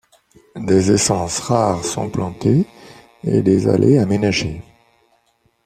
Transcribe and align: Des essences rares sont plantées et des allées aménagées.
Des 0.55 0.91
essences 0.91 1.37
rares 1.37 1.85
sont 1.85 2.09
plantées 2.09 2.65
et 3.23 3.43
des 3.43 3.67
allées 3.69 3.99
aménagées. 3.99 4.63